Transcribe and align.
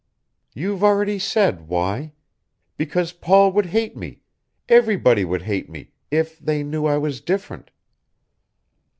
"You've 0.55 0.83
already 0.83 1.19
said 1.19 1.67
why. 1.67 2.13
Because 2.75 3.13
Paul 3.13 3.51
would 3.51 3.67
hate 3.67 3.95
me 3.95 4.21
everybody 4.67 5.23
would 5.23 5.43
hate 5.43 5.69
me 5.69 5.91
if 6.09 6.39
they 6.39 6.63
knew 6.63 6.87
I 6.87 6.97
was 6.97 7.21
different." 7.21 7.69